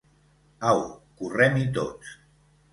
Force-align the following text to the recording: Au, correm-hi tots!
Au, 0.69 0.79
correm-hi 1.19 1.71
tots! 1.77 2.19